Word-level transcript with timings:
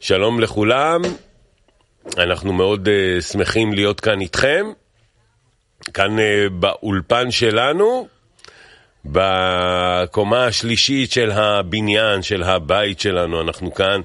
שלום 0.00 0.40
לכולם, 0.40 1.02
אנחנו 2.18 2.52
מאוד 2.52 2.88
uh, 2.88 3.22
שמחים 3.22 3.72
להיות 3.72 4.00
כאן 4.00 4.20
איתכם, 4.20 4.66
כאן 5.94 6.18
uh, 6.18 6.22
באולפן 6.50 7.30
שלנו, 7.30 8.08
בקומה 9.04 10.44
השלישית 10.44 11.12
של 11.12 11.30
הבניין, 11.30 12.22
של 12.22 12.42
הבית 12.42 13.00
שלנו, 13.00 13.40
אנחנו 13.40 13.74
כאן, 13.74 14.00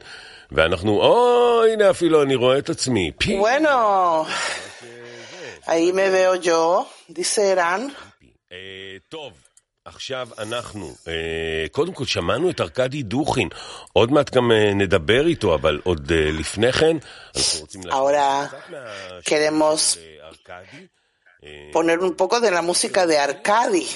ואנחנו, 0.52 0.92
או, 0.92 1.64
הנה 1.74 1.90
אפילו 1.90 2.24
אני 2.24 2.36
רואה 2.36 2.58
את 2.58 2.70
עצמי. 2.70 3.12
פי. 3.18 3.40
Bueno, 3.40 4.26
ahí 5.66 5.92
me 5.94 6.10
veo 6.10 6.36
yo, 6.36 6.86
dice 7.10 7.42
Eran. 7.54 7.92
אה, 8.52 8.98
טוב, 9.10 9.32
עכשיו 9.85 10.29
אנחנו, 10.39 10.95
אה, 11.09 11.13
קודם 11.73 11.93
כל 11.95 12.05
שמענו 12.07 12.51
את 12.51 12.61
ארכדי 12.61 13.03
דוכין, 13.03 13.49
עוד 13.93 14.13
מעט 14.13 14.31
גם 14.31 14.53
אה, 14.53 14.75
נדבר 14.75 15.27
איתו, 15.27 15.55
אבל 15.55 15.81
עוד 15.85 16.13
אה, 16.13 16.31
לפני 16.33 16.73
כן, 16.73 16.97
אנחנו 17.37 17.61
רוצים 17.61 17.81
Ahora 17.83 18.49
קצת 18.49 18.59
מהשירים 18.71 19.21
queremos 19.25 19.95
של, 19.95 20.01
אה, 20.23 20.27
ארכדי. 20.29 20.87
אה, 21.45 21.71
poner 21.73 21.99
un 22.01 22.15
poco 22.23 22.41
de 22.41 22.51
la 22.51 22.63
música 22.63 23.07
de 23.07 23.17
Arcadi. 23.19 23.87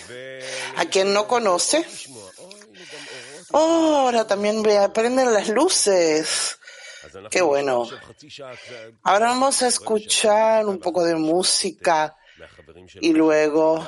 A 0.77 0.85
quien 0.87 1.13
no 1.15 1.27
conoce, 1.29 1.77
לשמוע, 1.93 2.23
אוי, 2.39 2.55
הנה 2.55 2.79
גם 2.93 3.05
אורות. 3.53 3.53
oh, 3.53 3.97
ahora 4.03 4.27
también 4.27 4.63
ve- 4.63 4.89
prenden 4.95 5.33
las 5.35 5.49
luces. 5.49 6.57
אז 7.05 7.17
אנחנו 7.17 7.31
qué 7.31 7.43
bueno. 7.43 7.83
עכשיו 7.83 7.99
חצי 8.09 8.31
שעה 8.31 8.57
קצת 8.57 8.73
Ahora 9.05 9.27
vamos 9.35 9.63
a 9.63 9.69
escuchar 9.69 10.67
un 10.67 10.79
poco 10.79 11.05
de 11.05 11.15
música 11.15 11.99
מהחברים 11.99 12.16
y 13.02 13.14
luego 13.14 13.88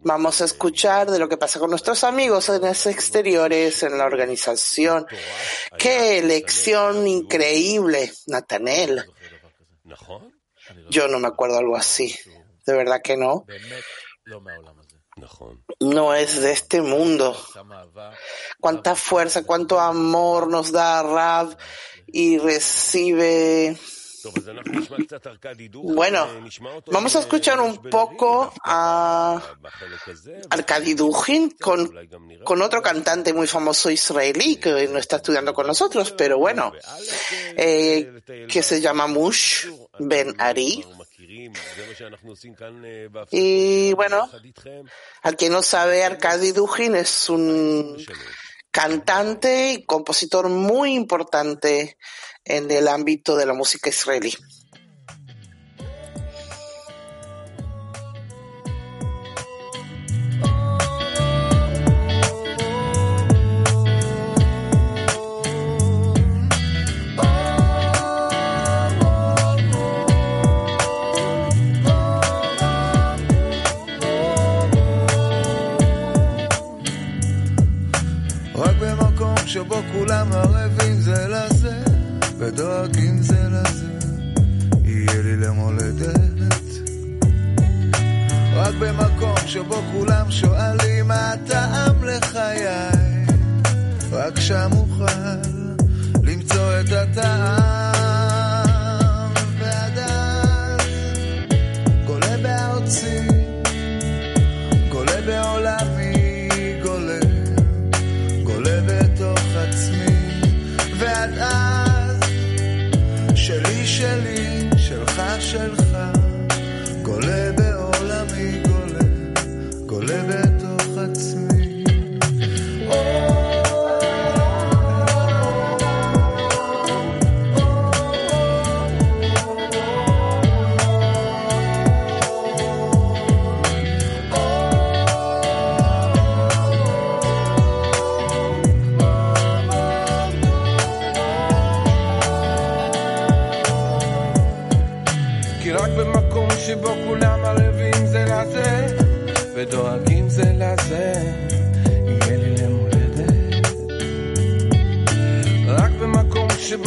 vamos 0.00 0.40
a 0.40 0.44
escuchar 0.44 1.10
de 1.10 1.18
lo 1.18 1.28
que 1.28 1.36
pasa 1.36 1.58
con 1.58 1.70
nuestros 1.70 2.04
amigos 2.04 2.48
en 2.48 2.62
las 2.62 2.86
exteriores, 2.86 3.82
en 3.82 3.98
la 3.98 4.06
organización. 4.06 5.06
¡Qué 5.78 6.18
elección 6.18 7.06
increíble, 7.06 8.12
Natanel! 8.26 9.04
Yo 10.88 11.08
no 11.08 11.18
me 11.18 11.28
acuerdo 11.28 11.58
algo 11.58 11.76
así. 11.76 12.16
De 12.66 12.74
verdad 12.74 13.00
que 13.02 13.16
no. 13.16 13.44
No 15.80 16.14
es 16.14 16.40
de 16.40 16.52
este 16.52 16.82
mundo. 16.82 17.36
Cuánta 18.60 18.94
fuerza, 18.94 19.44
cuánto 19.44 19.80
amor 19.80 20.48
nos 20.48 20.72
da 20.72 21.02
Rab 21.02 21.56
y 22.06 22.38
recibe 22.38 23.76
bueno, 25.82 26.28
vamos 26.86 27.16
a 27.16 27.20
escuchar 27.20 27.60
un 27.60 27.78
poco 27.78 28.52
a 28.64 29.40
Arkady 30.50 30.94
Dugin 30.94 31.50
con, 31.50 31.90
con 32.44 32.62
otro 32.62 32.82
cantante 32.82 33.32
muy 33.32 33.46
famoso 33.46 33.90
israelí 33.90 34.56
que 34.56 34.88
no 34.88 34.98
está 34.98 35.16
estudiando 35.16 35.54
con 35.54 35.66
nosotros, 35.66 36.12
pero 36.12 36.38
bueno, 36.38 36.72
eh, 37.56 38.20
que 38.48 38.62
se 38.62 38.80
llama 38.80 39.06
Mush 39.06 39.66
Ben 39.98 40.34
Ari. 40.38 40.84
Y 43.30 43.92
bueno, 43.94 44.28
al 45.22 45.36
que 45.36 45.50
no 45.50 45.62
sabe, 45.62 46.04
Arkady 46.04 46.52
Dugin 46.52 46.96
es 46.96 47.28
un 47.28 47.96
cantante 48.70 49.72
y 49.72 49.84
compositor 49.84 50.48
muy 50.48 50.94
importante 50.94 51.96
en 52.49 52.71
el 52.71 52.87
ámbito 52.87 53.35
de 53.35 53.45
la 53.45 53.53
música 53.53 53.89
israelí. 53.89 54.33
רק 78.55 78.75
במקום 78.79 79.35
שבו 79.47 79.75
כולם 79.91 80.33
ערבים 80.33 80.95
זה 81.01 81.27
לזה, 81.27 81.58
ודואגים 82.40 83.22
זה 83.22 83.48
לזה, 83.50 83.86
יהיה 84.84 85.22
לי 85.22 85.36
למולדת. 85.36 86.60
רק 88.54 88.74
במקום 88.80 89.36
שבו 89.46 89.82
כולם 89.92 90.30
שואלים 90.30 91.08
מה 91.08 91.32
הטעם 91.32 92.04
לחיי, 92.04 92.66
רק 94.12 94.40
שם 94.40 94.70
אוכל 94.72 95.40
למצוא 96.22 96.80
את 96.80 96.92
הטעם. 96.92 97.59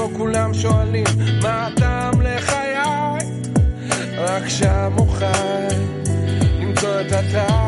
שבו 0.03 0.17
כולם 0.17 0.53
שואלים 0.53 1.03
מה 1.43 1.67
הטעם 1.67 2.21
לחיי, 2.21 2.77
רק 4.17 4.49
שם 4.49 4.93
אוכל 4.97 5.25
למצוא 6.59 7.01
את 7.01 7.11
הטעם. 7.11 7.62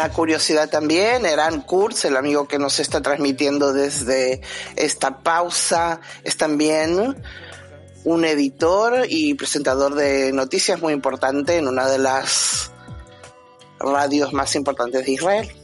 Una 0.00 0.08
curiosidad 0.08 0.70
también, 0.70 1.26
Eran 1.26 1.60
Kurz, 1.60 2.06
el 2.06 2.16
amigo 2.16 2.48
que 2.48 2.58
nos 2.58 2.80
está 2.80 3.02
transmitiendo 3.02 3.74
desde 3.74 4.40
esta 4.74 5.18
pausa, 5.18 6.00
es 6.24 6.38
también 6.38 7.22
un 8.04 8.24
editor 8.24 9.04
y 9.06 9.34
presentador 9.34 9.94
de 9.94 10.32
noticias 10.32 10.80
muy 10.80 10.94
importante 10.94 11.58
en 11.58 11.68
una 11.68 11.86
de 11.86 11.98
las 11.98 12.72
radios 13.78 14.32
más 14.32 14.56
importantes 14.56 15.04
de 15.04 15.12
Israel. 15.12 15.59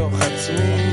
בתוך 0.00 0.12
עצמי, 0.20 0.89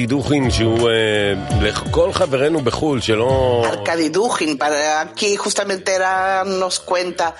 ארכדי 0.00 0.06
דוכין, 0.06 0.50
שהוא 0.50 0.90
אה, 0.90 1.34
לכל 1.62 2.12
חברינו 2.12 2.60
בחו"ל, 2.60 3.00
שלא... 3.00 3.64
Arkady 3.72 4.16
Dujin, 4.16 4.56
para 4.58 5.02
aquí 5.02 5.36
justamente 5.36 5.92
era, 5.92 6.44
nos 6.44 6.80
cuenta, 6.80 7.34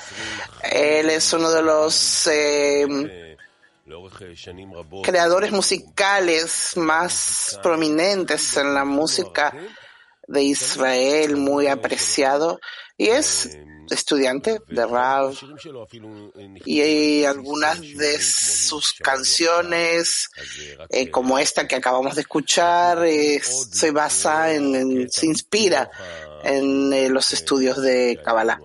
él 0.63 1.09
es 1.09 1.33
uno 1.33 1.51
de 1.51 1.63
los 1.63 2.27
eh, 2.27 2.87
לאורך 3.87 4.23
אה, 4.23 4.27
שנים 4.35 4.75
רבות... 4.75 5.07
creadores 5.07 5.51
musicales 5.51 6.73
más 6.77 7.59
prominentes 7.63 8.57
en 8.59 8.75
la 8.75 8.85
música 8.85 9.55
de 10.29 10.43
Israel, 10.43 11.37
muy 11.37 11.69
apreciado, 11.69 12.61
y 12.99 13.07
es 13.09 13.57
estudiante 13.96 14.62
de 14.68 14.86
Rav 14.86 15.36
y 16.66 17.24
algunas 17.24 17.82
de 17.82 18.20
sus 18.20 18.94
canciones, 18.94 20.30
eh, 20.90 21.10
como 21.10 21.40
esta 21.40 21.68
que 21.68 21.76
acabamos 21.76 22.16
de 22.16 22.22
escuchar, 22.22 23.06
eh, 23.06 23.42
se 23.42 23.92
basa 23.92 24.54
en, 24.54 25.10
se 25.10 25.26
inspira 25.26 25.90
en 26.44 26.92
eh, 26.94 27.10
los 27.10 27.34
estudios 27.34 27.82
de 27.82 28.20
Kabbalah. 28.24 28.60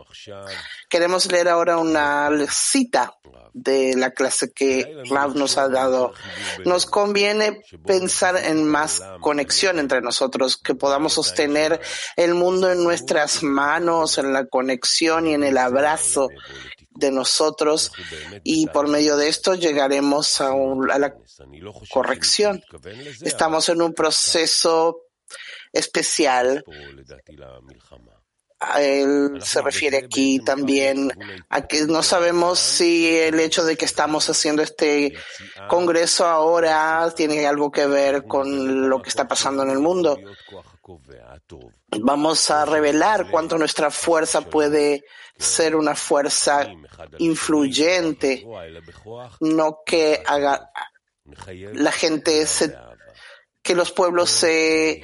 Queremos 0.89 1.31
leer 1.31 1.49
ahora 1.49 1.79
una 1.79 2.31
cita 2.49 3.15
de 3.53 3.95
la 3.97 4.11
clase 4.11 4.53
que 4.53 5.03
Rav 5.09 5.35
nos 5.35 5.57
ha 5.57 5.69
dado. 5.69 6.13
Nos 6.67 6.85
conviene 6.85 7.63
pensar 7.87 8.37
en 8.37 8.69
más 8.69 9.03
conexión 9.21 9.79
entre 9.79 10.03
nosotros, 10.03 10.59
que 10.59 10.75
podamos 10.75 11.15
sostener 11.15 11.81
el 12.17 12.35
mundo 12.35 12.71
en 12.71 12.85
nuestras 12.85 13.43
manos, 13.43 14.19
en 14.19 14.35
la 14.35 14.47
conexión 14.47 15.27
y 15.27 15.33
en 15.33 15.43
el 15.43 15.57
abrazo 15.57 16.29
de 16.91 17.11
nosotros 17.11 17.93
y 18.43 18.67
por 18.69 18.89
medio 18.89 19.17
de 19.17 19.29
esto 19.29 19.55
llegaremos 19.55 20.41
a, 20.41 20.53
un, 20.53 20.91
a 20.91 20.99
la 20.99 21.15
corrección. 21.91 22.63
Estamos 23.23 23.69
en 23.69 23.83
un 23.83 23.95
proceso 23.95 25.03
especial 25.73 26.65
él 28.79 29.43
se 29.43 29.61
refiere 29.61 29.99
aquí 29.99 30.41
también 30.41 31.13
a 31.49 31.67
que 31.67 31.83
no 31.87 32.03
sabemos 32.03 32.59
si 32.59 33.15
el 33.15 33.39
hecho 33.39 33.65
de 33.65 33.77
que 33.77 33.85
estamos 33.85 34.29
haciendo 34.31 34.63
este 34.63 35.15
congreso 35.69 36.27
ahora 36.27 37.13
tiene 37.15 37.47
algo 37.47 37.71
que 37.71 37.87
ver 37.87 38.25
con 38.25 38.89
lo 38.89 39.03
que 39.03 39.11
está 39.11 39.29
pasando 39.29 39.63
en 39.63 39.71
el 39.71 39.79
mundo. 39.79 40.19
Vamos 42.01 42.51
a 42.51 42.65
revelar 42.65 43.31
cuánto 43.31 43.59
nuestra 43.59 43.91
fuerza 43.91 44.41
puede 44.41 45.05
ser 45.37 45.77
una 45.77 45.95
fuerza 45.95 46.67
influyente, 47.19 48.47
no 49.41 49.81
que 49.85 50.23
haga 50.25 50.71
la 51.75 51.93
gente 51.93 52.47
se, 52.47 52.75
que 53.63 53.75
los 53.75 53.91
pueblos 53.91 54.31
se 54.31 55.03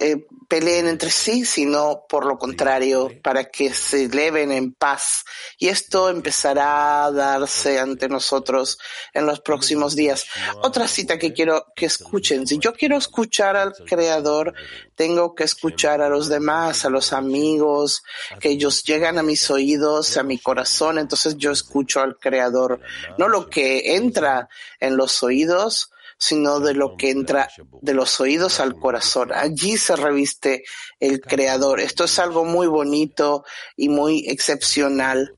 eh, 0.00 0.26
peleen 0.48 0.86
entre 0.86 1.10
sí, 1.10 1.44
sino 1.44 2.04
por 2.08 2.24
lo 2.24 2.38
contrario, 2.38 3.10
para 3.22 3.44
que 3.44 3.72
se 3.72 4.04
eleven 4.04 4.52
en 4.52 4.72
paz. 4.72 5.24
Y 5.58 5.68
esto 5.68 6.08
empezará 6.08 7.04
a 7.04 7.12
darse 7.12 7.78
ante 7.78 8.08
nosotros 8.08 8.78
en 9.12 9.26
los 9.26 9.40
próximos 9.40 9.96
días. 9.96 10.26
Otra 10.62 10.86
cita 10.88 11.18
que 11.18 11.32
quiero 11.32 11.66
que 11.74 11.86
escuchen. 11.86 12.46
Si 12.46 12.58
yo 12.58 12.72
quiero 12.74 12.96
escuchar 12.96 13.56
al 13.56 13.74
Creador, 13.74 14.54
tengo 14.94 15.34
que 15.34 15.44
escuchar 15.44 16.00
a 16.00 16.08
los 16.08 16.28
demás, 16.28 16.84
a 16.84 16.90
los 16.90 17.12
amigos, 17.12 18.02
que 18.40 18.50
ellos 18.50 18.84
llegan 18.84 19.18
a 19.18 19.22
mis 19.22 19.50
oídos, 19.50 20.16
a 20.16 20.22
mi 20.22 20.38
corazón, 20.38 20.98
entonces 20.98 21.36
yo 21.36 21.50
escucho 21.50 22.00
al 22.00 22.16
Creador. 22.18 22.80
No 23.18 23.28
lo 23.28 23.50
que 23.50 23.96
entra 23.96 24.48
en 24.80 24.96
los 24.96 25.22
oídos, 25.22 25.90
sino 26.18 26.60
de 26.60 26.74
lo 26.74 26.96
que 26.96 27.10
entra 27.10 27.48
de 27.82 27.94
los 27.94 28.20
oídos 28.20 28.60
al 28.60 28.76
corazón. 28.76 29.32
Allí 29.32 29.76
se 29.76 29.96
reviste 29.96 30.64
el 30.98 31.20
Creador. 31.20 31.80
Esto 31.80 32.04
es 32.04 32.18
algo 32.18 32.44
muy 32.44 32.66
bonito 32.66 33.44
y 33.76 33.88
muy 33.88 34.24
excepcional. 34.28 35.36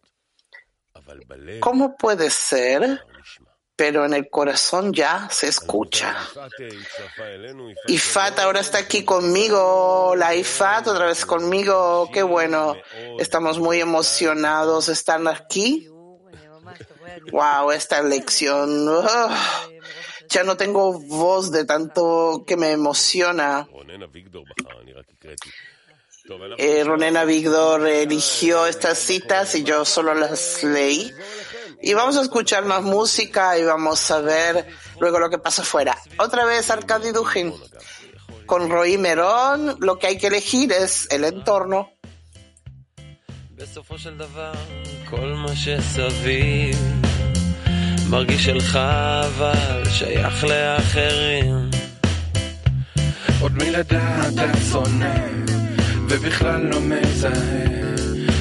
¿Cómo 1.60 1.96
puede 1.96 2.30
ser? 2.30 3.04
Pero 3.74 4.04
en 4.04 4.12
el 4.12 4.28
corazón 4.28 4.92
ya 4.92 5.28
se 5.30 5.46
escucha. 5.46 6.16
Ifat 7.86 8.38
ahora 8.40 8.60
está 8.60 8.78
aquí 8.78 9.04
conmigo. 9.04 10.14
La 10.16 10.34
Ifat 10.34 10.88
otra 10.88 11.06
vez 11.06 11.24
conmigo. 11.24 12.10
Qué 12.12 12.24
bueno. 12.24 12.74
Estamos 13.20 13.58
muy 13.60 13.80
emocionados. 13.80 14.88
Están 14.88 15.28
aquí. 15.28 15.88
Wow, 17.30 17.70
esta 17.70 18.02
lección 18.02 18.88
ya 20.29 20.43
no 20.43 20.55
tengo 20.57 20.83
voz 20.99 21.51
de 21.51 21.65
tanto 21.65 22.43
que 22.47 22.55
me 22.57 22.71
emociona. 22.71 23.65
רונן 23.71 24.03
אביגדור 24.03 24.45
בחר, 24.49 24.81
אני 24.81 24.93
רק 24.93 25.05
הקראתי. 25.17 25.49
טוב, 26.27 26.41
אנחנו 26.41 26.57
Eh, 26.65 26.83
Ronena 26.85 27.23
Víctor 27.25 27.85
eligió 28.05 28.65
estas 28.73 28.97
citas 28.97 29.55
y 29.55 29.63
yo 29.63 29.83
solo 29.85 30.13
las 30.13 30.63
leí. 30.63 31.11
Y 31.81 31.93
vamos 31.99 32.15
a 32.17 32.21
escuchar 32.21 32.63
más 32.63 32.81
música 32.81 33.57
y 33.59 33.63
vamos 33.65 33.99
a 34.09 34.19
ver 34.21 34.53
luego 35.01 35.19
lo 35.19 35.29
que 35.29 35.37
pasa 35.37 35.61
afuera. 35.63 35.93
Otra 36.17 36.45
vez 36.45 36.69
Arkady 36.69 37.11
Dujin. 37.11 37.53
Con 38.45 38.69
Roy 38.69 38.97
Merón 38.97 39.75
lo 39.87 39.93
que 39.99 40.07
hay 40.07 40.17
que 40.17 40.27
elegir 40.27 40.71
es 40.71 41.07
el 41.11 41.23
entorno. 41.25 41.79
בסופו 43.55 43.97
של 43.97 44.17
דבר, 44.17 44.51
כל 45.09 45.33
מה 45.33 45.55
שסביב 45.55 46.77
מרגיש 48.10 48.44
שלך 48.44 48.76
אבל 48.76 49.82
שייך 49.90 50.44
לאחרים. 50.44 51.70
עוד 53.40 53.52
מלידה 53.52 54.28
אתה 54.28 54.58
שונא, 54.70 55.14
ובכלל 56.08 56.60
לא 56.60 56.80
מזהה, 56.80 57.64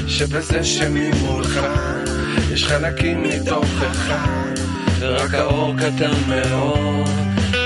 שבזה 0.07 0.63
שממולך 0.63 1.59
יש 2.51 2.65
חלקים 2.65 3.23
מתוכך, 3.23 4.13
ורק 4.99 5.33
האור 5.33 5.73
קטן 5.77 6.13
מאוד, 6.27 7.09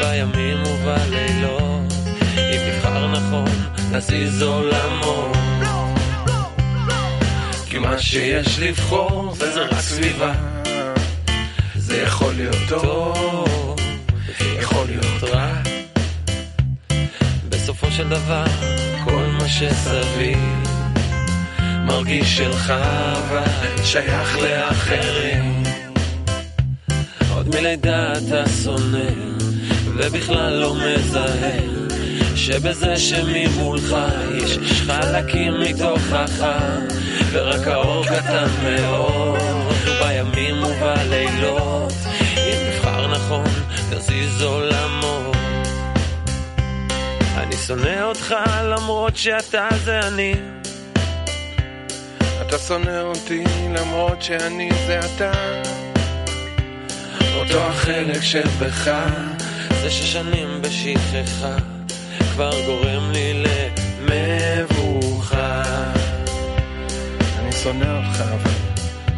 בימים 0.01 0.57
ובלילות, 0.63 1.93
אם 2.37 2.59
נבחר 2.67 3.07
נכון, 3.07 3.49
נזיז 3.91 4.41
עולמות. 4.41 5.37
כי 7.65 7.77
מה 7.77 7.97
שיש 7.97 8.59
לבחור 8.59 9.35
זה 9.35 9.61
רק 9.61 9.79
סביבה, 9.79 10.60
זה 11.91 12.01
יכול 12.01 12.33
להיות 12.33 12.55
טוב, 12.69 13.75
יכול 14.59 14.85
להיות 14.87 15.23
רע. 15.23 15.53
בסופו 17.49 17.91
של 17.91 18.09
דבר, 18.09 18.43
כל 19.03 19.25
מה 19.39 19.49
שסביב 19.49 20.37
מרגיש 21.85 22.37
שלך 22.37 22.69
אבל 22.69 23.83
שייך 23.83 24.37
לאחרים. 24.37 25.63
עוד 27.33 27.55
מלידה 27.55 28.13
אתה 28.13 28.49
שונא, 28.63 29.11
ובכלל 29.85 30.53
לא 30.53 30.75
מזהה, 30.75 31.59
שבזה 32.35 32.97
שממולך 32.97 33.95
יש 34.35 34.57
חלקים 34.57 35.53
מתוכך, 35.59 36.45
ורק 37.31 37.67
האור 37.67 38.05
קטן 38.05 38.47
מאוד, 38.63 39.60
בימים 40.23 40.63
ובלילות, 40.63 41.93
אם 42.37 42.67
נבחר 42.67 43.07
נכון, 43.07 43.45
נזיז 43.91 44.41
עולמות. 44.41 45.35
אני 47.37 47.55
שונא 47.67 48.03
אותך 48.03 48.35
למרות 48.63 49.17
שאתה 49.17 49.67
זה 49.83 49.99
אני, 49.99 50.33
אתה 52.41 52.57
שונא 52.57 53.01
אותי 53.01 53.43
למרות 53.73 54.21
שאני 54.21 54.69
זה 54.87 54.99
אתה, 54.99 55.31
אותו 57.35 57.59
החלק 57.63 58.21
שבך, 58.21 58.91
זה 59.81 59.91
ששנים 59.91 60.61
בשכחה, 60.61 61.55
כבר 62.33 62.65
גורם 62.65 63.11
לי 63.11 63.43
למבוכה. 64.09 65.63
אני 67.39 67.51
שונא 67.51 67.97
אותך 67.97 68.21
אבל 68.21 68.51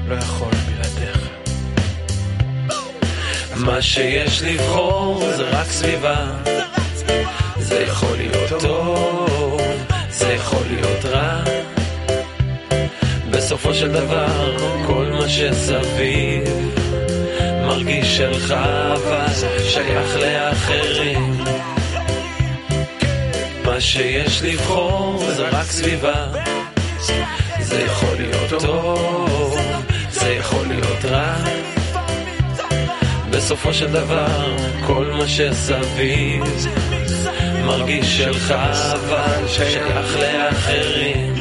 לא 0.07 0.15
יכול. 0.15 0.62
מה 3.55 3.81
שיש 3.81 4.41
לבחור 4.41 5.23
זה 5.37 5.43
רק 5.43 5.67
סביבה. 5.67 6.25
זה 7.57 7.83
יכול 7.83 8.17
להיות 8.17 8.61
טוב, 8.61 9.61
זה 10.09 10.33
יכול 10.33 10.63
להיות 10.69 11.05
רע. 11.05 11.43
בסופו 13.29 13.73
של 13.73 13.91
דבר 13.91 14.57
כל 14.87 15.05
מה 15.19 15.29
שסביב 15.29 16.43
מרגיש 17.61 18.17
שלך 18.17 18.51
אבל 18.51 19.25
שייך 19.63 20.15
לאחרים. 20.15 21.43
מה 23.65 23.81
שיש 23.81 24.41
לבחור 24.43 25.23
זה 25.35 25.49
רק 25.49 25.65
סביבה. 25.65 26.27
זה 27.61 27.81
יכול 27.81 28.15
להיות 28.17 28.61
טוב, 28.63 29.57
זה 30.11 30.29
יכול 30.33 30.67
להיות 30.67 31.05
רע 31.05 31.35
בסופו 33.43 33.73
של 33.73 33.91
דבר, 33.91 34.55
כל 34.85 35.05
מה 35.05 35.27
שסביב 35.27 36.43
מרגיש 37.65 38.17
שלך 38.17 38.51
אבל 38.93 39.47
שייך 39.47 40.17
לאחרים. 40.19 41.33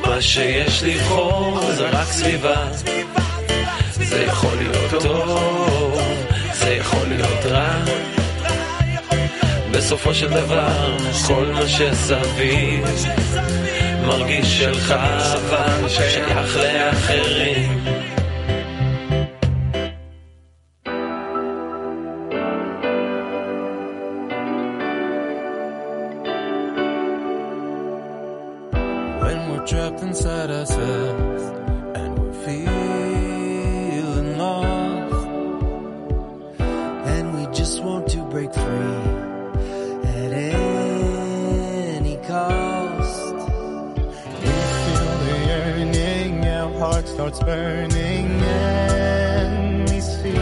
מה 0.00 0.20
שיש 0.20 0.82
לבחור 0.82 1.60
זה 1.72 1.88
רק 1.90 2.06
סביבה. 2.06 2.66
זה 3.92 4.22
יכול 4.22 4.56
להיות 4.58 5.02
טוב, 5.02 6.00
זה 6.52 6.74
יכול 6.74 7.08
להיות 7.08 7.46
רע. 7.46 7.74
בסופו 9.70 10.14
של 10.14 10.30
דבר 10.30 10.96
כל 11.26 11.46
מה 11.46 11.68
שסביב 11.68 12.84
מרגיש 14.06 14.58
שלך 14.58 14.90
אבל 14.90 15.88
שייך 15.88 16.56
לאחרים 16.56 18.03
starts 47.14 47.38
burning 47.44 48.26
and 48.42 49.88
we 49.88 50.00
see 50.00 50.34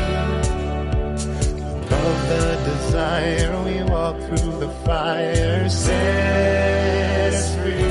above 1.84 2.18
the 2.32 2.46
desire 2.64 3.62
we 3.62 3.82
walk 3.92 4.16
through 4.22 4.58
the 4.58 4.70
fire 4.86 5.68
sets 5.68 7.54
free. 7.56 7.82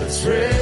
Let's 0.00 0.24
raise 0.24 0.55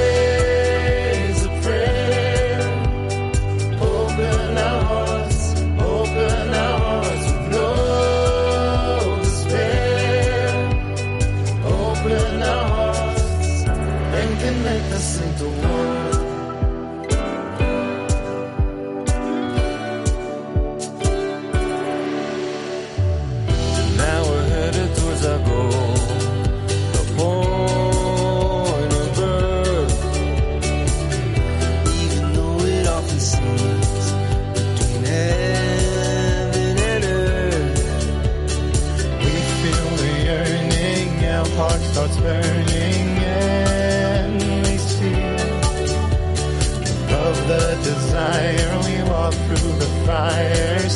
fire 50.06 50.88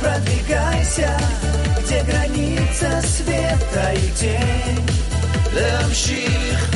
продвигайся, 0.00 1.16
где 1.82 2.02
граница 2.02 3.02
света 3.02 3.92
и 3.94 4.10
тень. 4.10 4.86
להמשיך 5.52 6.70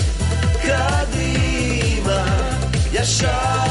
קדימה, 0.63 2.25
ישר 2.93 3.70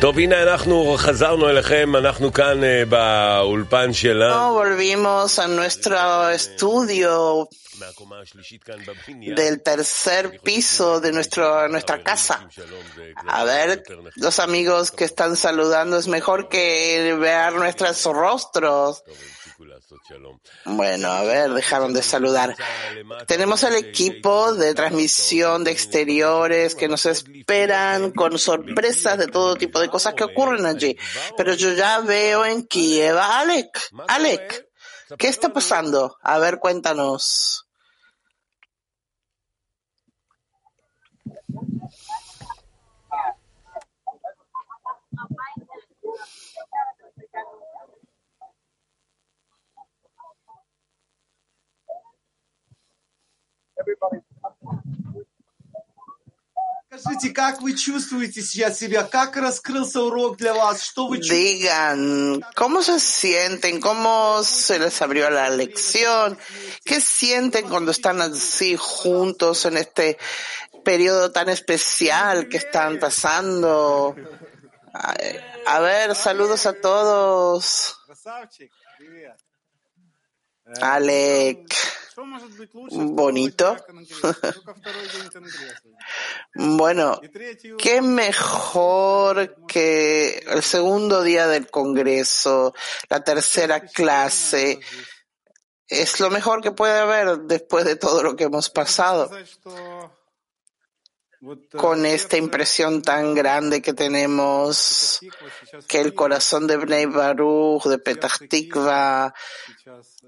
טוב, 0.00 0.18
הנה 0.18 0.42
אנחנו 0.42 0.94
חזרנו 0.98 1.48
אליכם, 1.48 1.96
אנחנו 1.96 2.32
כאן 2.32 2.64
אה, 2.64 2.84
באולפן 2.84 3.92
שלנו. 3.92 4.34
No, 4.34 4.62
volvimos 4.62 5.38
a 5.38 5.46
nuestro 5.46 5.96
estudio 6.34 7.46
מהקומה 7.78 8.16
השלישית 8.22 8.62
כאן 8.64 8.78
בבניין. 8.86 9.34
del 9.34 9.62
tercer 9.62 10.40
piso 10.42 11.00
de 11.00 11.12
nuestro, 11.12 11.68
nuestra 11.68 12.02
casa. 12.02 12.46
A 13.28 13.44
ver, 13.44 13.82
los 14.16 14.38
amigos 14.38 14.90
que 14.90 15.04
están 15.04 15.36
saludando, 15.36 15.98
es 15.98 16.08
mejor 16.08 16.48
que 16.48 17.16
ver 17.20 17.52
nuestros 17.54 18.04
rostros. 18.04 19.02
Bueno, 20.65 21.09
a 21.09 21.23
ver, 21.23 21.51
dejaron 21.51 21.93
de 21.93 22.01
saludar. 22.01 22.55
Tenemos 23.27 23.63
el 23.63 23.75
equipo 23.75 24.53
de 24.53 24.73
transmisión 24.73 25.63
de 25.63 25.71
exteriores 25.71 26.75
que 26.75 26.87
nos 26.87 27.05
esperan 27.05 28.11
con 28.11 28.37
sorpresas 28.39 29.17
de 29.17 29.27
todo 29.27 29.55
tipo 29.55 29.79
de 29.79 29.89
cosas 29.89 30.13
que 30.13 30.23
ocurren 30.23 30.65
allí. 30.65 30.97
Pero 31.37 31.53
yo 31.53 31.73
ya 31.73 31.99
veo 31.99 32.45
en 32.45 32.63
Kiev 32.65 33.17
a 33.17 33.39
Alec. 33.39 33.89
Alec, 34.07 34.67
¿qué 35.17 35.27
está 35.27 35.51
pasando? 35.51 36.17
A 36.21 36.39
ver, 36.39 36.59
cuéntanos. 36.59 37.68
Digan, 61.29 62.41
¿cómo 62.55 62.81
se 62.81 62.99
sienten? 62.99 63.79
¿Cómo 63.79 64.41
se 64.43 64.79
les 64.79 64.99
abrió 65.01 65.29
la 65.29 65.49
lección? 65.49 66.37
¿Qué 66.83 66.99
sienten 66.99 67.69
cuando 67.69 67.91
están 67.91 68.21
así 68.21 68.75
juntos 68.75 69.65
en 69.65 69.77
este 69.77 70.17
periodo 70.83 71.31
tan 71.31 71.49
especial 71.49 72.49
que 72.49 72.57
están 72.57 72.97
pasando? 72.97 74.15
A 75.67 75.79
ver, 75.79 76.15
saludos 76.15 76.65
a 76.65 76.73
todos. 76.73 77.99
Alec 80.81 81.75
bonito. 82.91 83.77
bueno, 86.55 87.19
qué 87.77 88.01
mejor 88.01 89.65
que 89.67 90.43
el 90.47 90.63
segundo 90.63 91.23
día 91.23 91.47
del 91.47 91.69
Congreso, 91.69 92.73
la 93.09 93.23
tercera 93.23 93.81
clase. 93.81 94.79
Es 95.87 96.19
lo 96.19 96.29
mejor 96.29 96.61
que 96.61 96.71
puede 96.71 96.99
haber 96.99 97.39
después 97.39 97.83
de 97.83 97.95
todo 97.95 98.21
lo 98.21 98.35
que 98.35 98.43
hemos 98.43 98.69
pasado 98.69 99.29
con 101.77 102.05
esta 102.05 102.37
impresión 102.37 103.01
tan 103.01 103.33
grande 103.33 103.81
que 103.81 103.93
tenemos, 103.93 105.19
que 105.87 106.01
el 106.01 106.13
corazón 106.13 106.67
de 106.67 106.77
Bnei 106.77 107.05
Baruch, 107.05 107.85
de 107.85 107.97
Petah 107.97 108.29
Tikva, 108.49 109.33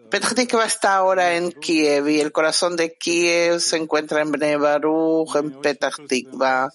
Petah 0.09 0.33
Tikva 0.33 0.65
está 0.65 0.95
ahora 0.95 1.35
en 1.35 1.51
Kiev 1.51 2.07
y 2.07 2.21
el 2.21 2.31
corazón 2.31 2.77
de 2.77 2.97
Kiev 2.97 3.59
se 3.59 3.75
encuentra 3.77 4.21
en 4.21 4.31
Bnei 4.31 4.55
Baruch, 4.55 5.35
en 5.35 5.59
Petah 5.59 5.91
Tikva. 6.07 6.71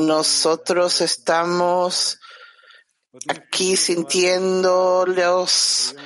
Nosotros 0.00 1.00
estamos 1.00 2.20
aquí 3.28 3.76
sintiéndolos, 3.76 5.96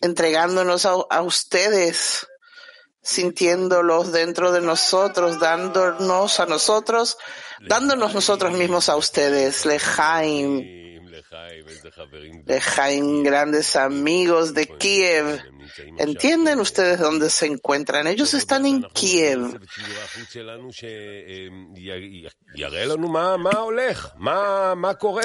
entregándonos 0.00 0.86
a, 0.86 0.94
a 1.10 1.20
ustedes 1.20 2.26
sintiéndolos 3.06 4.12
dentro 4.12 4.52
de 4.52 4.60
nosotros, 4.60 5.38
dándonos 5.38 6.40
a 6.40 6.46
nosotros, 6.46 7.16
dándonos 7.60 8.12
nosotros 8.14 8.52
mismos 8.52 8.88
a 8.88 8.96
ustedes. 8.96 9.64
Lejaim. 9.64 10.86
Lejaim, 12.46 13.22
grandes 13.22 13.76
amigos 13.76 14.54
de 14.54 14.66
Kiev. 14.66 15.40
¿Entienden 15.98 16.60
ustedes 16.60 16.98
dónde 16.98 17.30
se 17.30 17.46
encuentran? 17.46 18.06
Ellos 18.06 18.34
están 18.34 18.66
en 18.66 18.82
Kiev. 18.92 19.60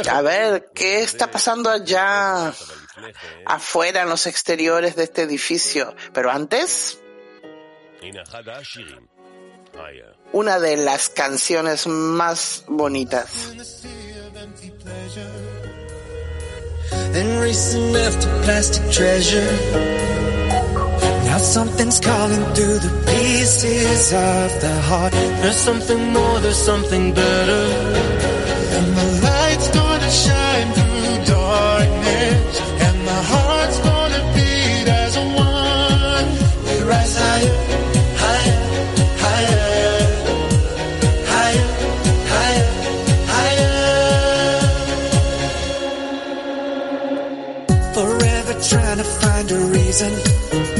A 0.09 0.21
ver, 0.21 0.65
¿qué 0.73 1.01
está 1.01 1.31
pasando 1.31 1.69
allá 1.69 2.53
afuera 3.45 4.01
en 4.01 4.09
los 4.09 4.27
exteriores 4.27 4.95
de 4.95 5.03
este 5.03 5.21
edificio? 5.23 5.95
Pero 6.13 6.31
antes, 6.31 7.00
una 10.33 10.59
de 10.59 10.77
las 10.77 11.09
canciones 11.09 11.87
más 11.87 12.63
bonitas. 12.67 13.53
Then 17.13 17.39
racing 17.39 17.95
after 17.95 18.29
plastic 18.43 18.89
treasure. 18.91 19.51
Now 21.25 21.37
something's 21.37 21.99
calling 21.99 22.43
through 22.53 22.79
the 22.79 23.03
pieces 23.05 24.13
of 24.13 24.61
the 24.61 24.81
heart. 24.89 25.13
There's 25.13 25.55
something 25.55 26.13
more, 26.13 26.39
there's 26.39 26.57
something 26.57 27.13
better. 27.13 27.63
And 28.75 28.97
the 28.97 29.21
light's 29.23 29.69
gonna 29.69 30.09
shine 30.09 30.50
reason. 49.91 50.70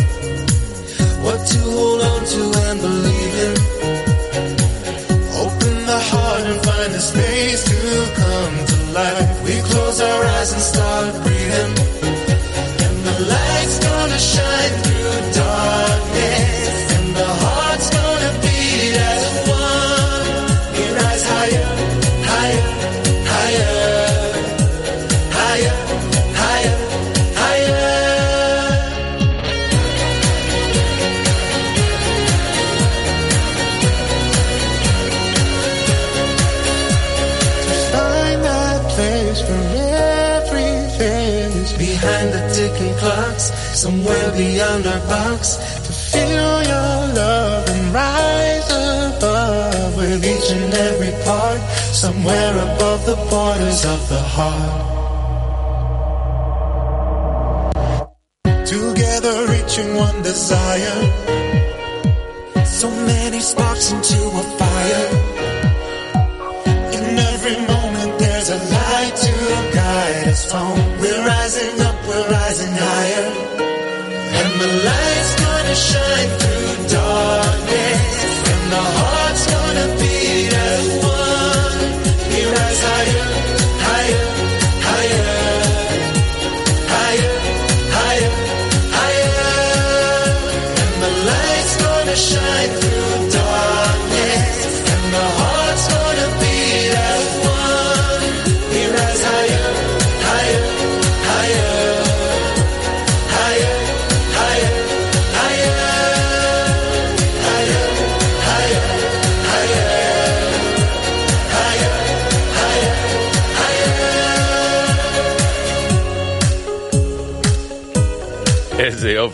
Somewhere 52.02 52.54
above 52.58 53.06
the 53.06 53.16
borders 53.30 53.86
of 53.86 54.10
the 54.10 54.24
heart. 54.36 54.82
Together 58.66 59.36
reaching 59.54 59.94
one 59.96 60.24
desire. 60.24 61.00
So 62.66 62.90
many 62.90 63.40
sparks 63.40 63.92
into 63.92 64.18
a 64.18 64.44
fire. 64.58 65.08
In 66.98 67.20
every 67.34 67.58
moment 67.70 68.18
there's 68.18 68.50
a 68.50 68.58
light 68.58 69.16
to 69.28 69.34
guide 69.72 70.28
us 70.30 70.52
home. 70.52 70.82
We're 71.02 71.24
rising 71.24 71.82
up, 71.82 71.98
we're 72.08 72.30
rising 72.32 72.74
higher. 72.74 73.30
And 74.40 74.52
the 74.60 74.72
light's 74.90 75.34
gonna 75.46 75.76
shine 75.76 76.30
through 76.40 76.61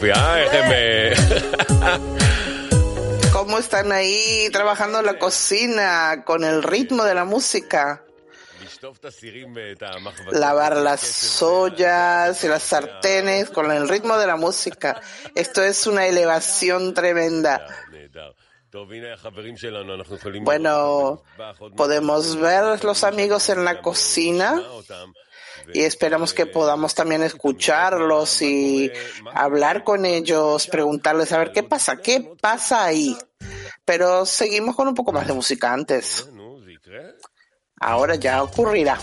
Sofi. 0.08 1.32
¿Cómo 3.34 3.58
están 3.60 3.92
ahí 3.92 4.50
trabajando 4.52 5.02
la 5.02 5.20
cocina 5.20 6.24
con 6.26 6.44
el 6.44 6.64
ritmo 6.64 7.04
de 7.04 7.14
la 7.14 7.26
música? 7.26 8.04
Lavar 10.32 10.78
las 10.78 11.42
ollas 11.42 12.44
y 12.44 12.48
las 12.48 12.64
sartenes 12.64 13.50
con 13.50 13.72
el 13.72 13.88
ritmo 13.90 14.18
de 14.18 14.28
la 14.28 14.36
música. 14.36 15.02
Esto 15.36 15.64
es 15.64 15.88
una 15.88 16.08
elevación 16.08 16.94
tremenda. 16.94 17.66
Bueno, 20.42 21.24
podemos 21.76 22.36
ver 22.40 22.84
los 22.84 23.04
amigos 23.04 23.50
en 23.50 23.66
la 23.66 23.82
cocina 23.82 24.62
y 25.74 25.82
esperamos 25.82 26.34
que 26.34 26.46
podamos 26.46 26.96
también 26.96 27.24
escucharlos 27.24 28.42
y 28.42 28.92
hablar 29.34 29.84
con 29.84 30.06
ellos, 30.06 30.68
preguntarles 30.68 31.32
a 31.32 31.40
ver 31.40 31.52
qué 31.52 31.64
pasa, 31.64 31.98
qué 31.98 32.22
pasa 32.42 32.86
ahí. 32.86 33.18
Pero 33.86 34.26
seguimos 34.26 34.76
con 34.76 34.88
un 34.88 34.96
poco 34.96 35.12
más 35.12 35.28
de 35.28 35.34
música 35.34 35.74
antes. 35.74 36.28
Ahora 37.80 38.16
ya 38.16 38.44
ocurrirá. 38.44 38.98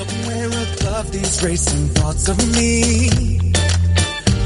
Somewhere 0.00 0.46
above 0.46 1.12
these 1.12 1.42
racing 1.42 1.88
thoughts 1.90 2.28
of 2.28 2.38
me. 2.56 3.10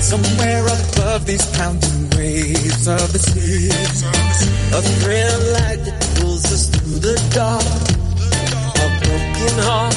Somewhere 0.00 0.66
above 0.66 1.26
these 1.26 1.46
pounding 1.56 2.10
waves 2.16 2.88
of 2.88 3.12
the 3.12 3.18
sea. 3.20 3.70
A 4.72 4.82
thrill 4.82 5.52
like 5.52 5.84
that 5.84 6.18
pulls 6.18 6.44
us 6.52 6.66
through 6.70 6.98
the 6.98 7.14
dark. 7.32 7.93
A 9.46 9.62
heart 9.62 9.94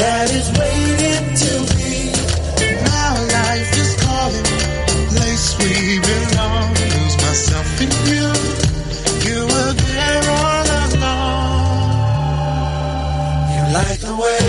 that 0.00 0.30
is 0.32 0.48
waiting 0.58 1.24
to 1.42 1.52
be. 1.76 2.10
Now 2.88 3.12
life 3.38 3.72
is 3.76 3.92
calling, 4.02 4.48
place 5.12 5.46
we 5.60 6.00
belong. 6.00 6.72
Lose 6.72 7.16
myself 7.24 7.68
in 7.84 7.90
you. 8.08 8.28
You 9.28 9.38
were 9.52 9.72
there 9.74 10.24
all 10.40 10.68
along. 10.80 11.84
You 13.52 13.62
light 13.76 14.00
the 14.00 14.14
way. 14.16 14.48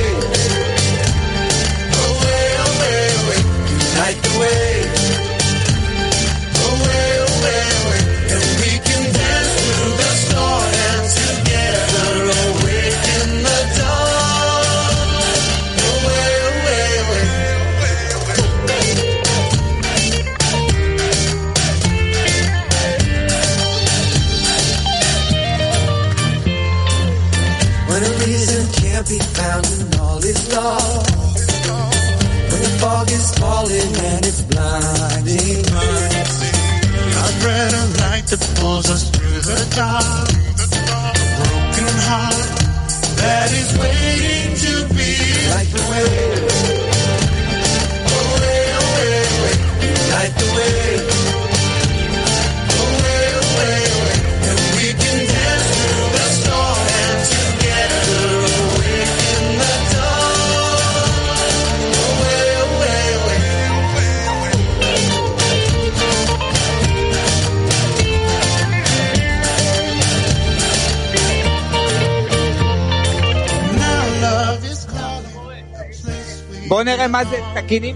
Away, 2.07 2.45
away, 2.65 2.99
away. 3.19 3.41
You 3.69 3.77
light 3.99 4.19
the 4.23 4.33
way. 4.39 4.74
más 77.15 77.31
de 77.31 77.41
Takini. 77.53 77.95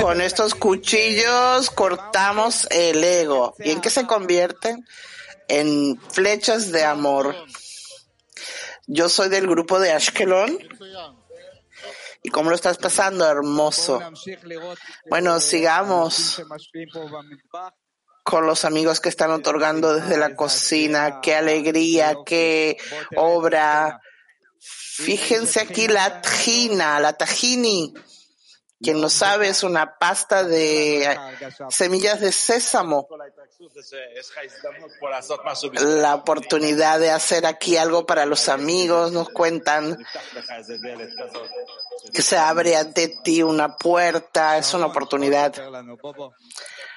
Con 0.00 0.20
estos 0.20 0.54
cuchillos 0.54 1.70
cortamos 1.70 2.68
el 2.70 3.02
ego. 3.02 3.56
¿Y 3.58 3.72
en 3.72 3.80
qué 3.80 3.90
se 3.90 4.06
convierten? 4.06 4.86
En 5.48 6.00
flechas 6.12 6.70
de 6.70 6.84
amor. 6.84 7.34
Yo 8.86 9.08
soy 9.08 9.30
del 9.30 9.48
grupo 9.48 9.80
de 9.80 9.90
Ashkelon. 9.90 10.58
¿Y 12.22 12.30
cómo 12.30 12.50
lo 12.50 12.54
estás 12.56 12.78
pasando, 12.78 13.28
hermoso? 13.28 14.00
Bueno, 15.10 15.40
sigamos 15.40 16.40
con 18.28 18.46
los 18.46 18.66
amigos 18.66 19.00
que 19.00 19.08
están 19.08 19.30
otorgando 19.30 19.94
desde 19.94 20.18
la 20.18 20.36
cocina. 20.36 21.22
Qué 21.22 21.34
alegría, 21.34 22.14
qué 22.26 22.76
obra. 23.16 24.02
Fíjense 24.60 25.60
aquí 25.60 25.88
la 25.88 26.20
tajina, 26.20 27.00
la 27.00 27.14
tajini. 27.14 27.94
Quien 28.82 29.00
no 29.00 29.08
sabe 29.08 29.48
es 29.48 29.62
una 29.62 29.96
pasta 29.98 30.44
de 30.44 31.18
semillas 31.70 32.20
de 32.20 32.30
sésamo 32.30 33.08
la 35.80 36.14
oportunidad 36.14 37.00
de 37.00 37.10
hacer 37.10 37.44
aquí 37.44 37.76
algo 37.76 38.06
para 38.06 38.24
los 38.24 38.48
amigos, 38.48 39.10
nos 39.10 39.28
cuentan 39.30 39.98
que 42.12 42.22
se 42.22 42.36
abre 42.36 42.76
ante 42.76 43.08
ti 43.08 43.42
una 43.42 43.76
puerta, 43.76 44.58
es 44.58 44.72
una 44.74 44.86
oportunidad. 44.86 45.54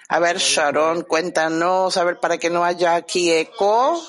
A 0.10 0.20
ver, 0.20 0.38
Sharon, 0.38 1.04
cuéntanos, 1.04 1.98
a 1.98 2.04
ver, 2.04 2.20
para 2.20 2.38
que 2.38 2.50
no 2.50 2.64
haya 2.64 2.96
aquí 2.96 3.32
eco. 3.32 4.00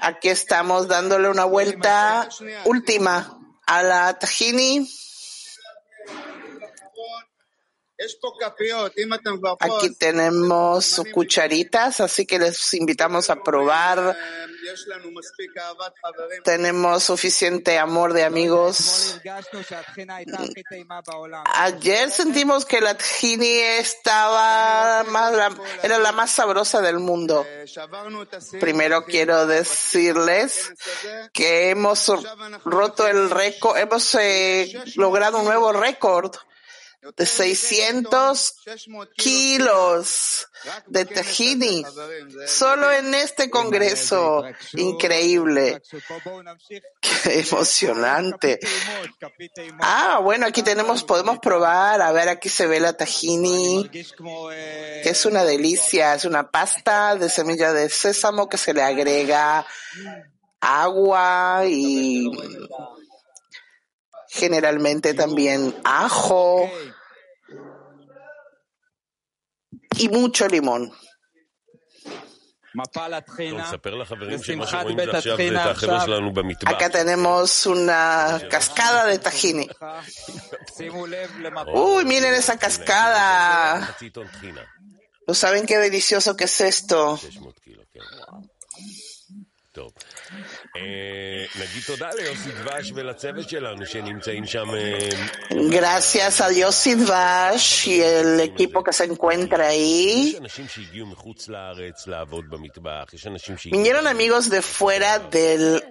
Aquí 0.00 0.28
estamos 0.28 0.88
dándole 0.88 1.28
una 1.28 1.44
vuelta 1.44 2.28
última 2.64 3.38
a 3.66 3.82
la 3.82 4.18
Tajini. 4.18 4.86
Aquí 9.60 9.94
tenemos 9.94 11.02
cucharitas, 11.14 12.00
así 12.00 12.26
que 12.26 12.38
les 12.38 12.74
invitamos 12.74 13.30
a 13.30 13.36
probar. 13.36 14.16
Tenemos 16.44 17.04
suficiente 17.04 17.78
amor 17.78 18.12
de 18.12 18.24
amigos. 18.24 19.18
Ayer 21.54 22.10
sentimos 22.10 22.66
que 22.66 22.80
la 22.82 22.98
tjini 22.98 23.58
estaba 23.60 25.04
más, 25.04 25.54
era 25.82 25.98
la 25.98 26.12
más 26.12 26.30
sabrosa 26.30 26.82
del 26.82 26.98
mundo. 26.98 27.46
Primero 28.60 29.06
quiero 29.06 29.46
decirles 29.46 30.70
que 31.32 31.70
hemos 31.70 32.12
roto 32.64 33.06
el 33.06 33.30
récord, 33.30 33.78
hemos 33.78 34.14
eh, 34.16 34.70
logrado 34.96 35.38
un 35.38 35.46
nuevo 35.46 35.72
récord 35.72 36.36
de 37.14 37.26
600 37.26 38.54
kilos 39.16 40.48
de 40.86 41.04
tahini 41.04 41.84
solo 42.46 42.90
en 42.90 43.14
este 43.14 43.50
congreso 43.50 44.42
increíble. 44.72 45.82
Qué 47.00 47.40
emocionante. 47.40 48.58
Ah, 49.80 50.20
bueno, 50.22 50.46
aquí 50.46 50.62
tenemos, 50.62 51.04
podemos 51.04 51.38
probar. 51.38 52.00
A 52.00 52.12
ver, 52.12 52.28
aquí 52.28 52.48
se 52.48 52.66
ve 52.66 52.80
la 52.80 52.94
tahini. 52.94 53.88
Es 55.04 55.26
una 55.26 55.44
delicia, 55.44 56.14
es 56.14 56.24
una 56.24 56.50
pasta 56.50 57.16
de 57.16 57.28
semilla 57.28 57.72
de 57.72 57.88
sésamo 57.88 58.48
que 58.48 58.56
se 58.56 58.74
le 58.74 58.82
agrega 58.82 59.66
agua 60.60 61.62
y 61.66 62.30
generalmente 64.28 65.14
también 65.14 65.74
ajo 65.84 66.70
y 69.96 70.08
mucho 70.08 70.46
limón. 70.48 70.92
Acá 76.66 76.90
tenemos 76.90 77.66
una 77.66 78.40
cascada 78.50 79.06
de 79.06 79.18
tajini. 79.18 79.68
Uy, 81.72 82.04
miren 82.04 82.34
esa 82.34 82.58
cascada. 82.58 83.96
¿No 85.26 85.34
saben 85.34 85.64
qué 85.64 85.78
delicioso 85.78 86.36
que 86.36 86.44
es 86.44 86.60
esto? 86.60 87.18
Gracias 95.50 96.40
a 96.40 96.48
Dios 96.48 96.74
Sidvash 96.74 97.88
y 97.88 98.00
el 98.00 98.40
equipo 98.40 98.82
que 98.82 98.92
se 98.92 99.04
encuentra 99.04 99.68
ahí. 99.68 100.36
Vinieron 103.70 104.06
amigos 104.06 104.50
de 104.50 104.62
fuera 104.62 105.18
del 105.18 105.82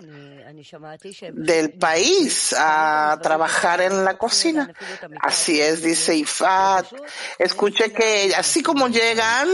del 1.33 1.73
país 1.73 2.55
a 2.57 3.19
trabajar 3.21 3.81
en 3.81 4.03
la 4.03 4.17
cocina. 4.17 4.73
Así 5.21 5.59
es, 5.59 5.81
dice 5.81 6.15
Ifat. 6.15 6.87
Escuché 7.39 7.91
que 7.91 8.33
así 8.35 8.61
como 8.63 8.87
llegan, 8.87 9.47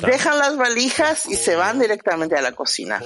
dejan 0.00 0.38
las 0.38 0.56
valijas 0.56 1.26
y 1.26 1.36
se 1.36 1.56
van 1.56 1.78
directamente 1.78 2.36
a 2.36 2.42
la 2.42 2.52
cocina. 2.52 3.00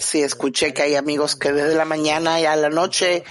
Sí, 0.00 0.22
escuché 0.22 0.72
que 0.72 0.82
hay 0.82 0.94
amigos 0.94 1.36
que 1.36 1.52
desde 1.52 1.74
la 1.74 1.84
mañana 1.84 2.40
y 2.40 2.46
a 2.46 2.56
la 2.56 2.70
noche 2.70 3.24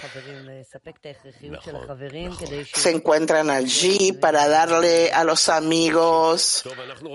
se 2.73 2.91
encuentran 2.91 3.50
allí 3.50 4.13
para 4.13 4.47
darle 4.47 5.12
a 5.12 5.23
los 5.23 5.50
amigos 5.50 6.63